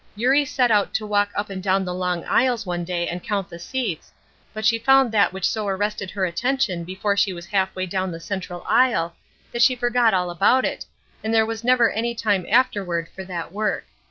[0.15, 3.47] Eurie set out to walk up and down the long aisles one day and count
[3.51, 4.11] the seats,
[4.51, 8.09] but she found that which so arrested her attention before she was half way down
[8.09, 9.13] the central aisle
[9.51, 10.87] that she forgot all about it,
[11.23, 13.85] and there was never any time afterward for that work.